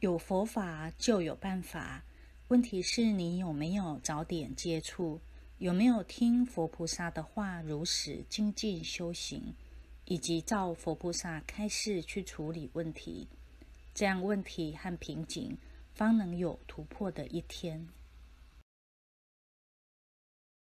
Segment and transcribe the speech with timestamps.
[0.00, 2.02] 有佛法就有办法。
[2.48, 5.20] 问题是你有没有早点接触
[5.58, 9.54] 有没有听佛菩萨的话如实精进修行
[10.06, 13.28] 以及照佛菩萨开示去处理问题。
[13.92, 15.56] 这样问题和瓶颈
[15.92, 17.86] 方能有突破的一天。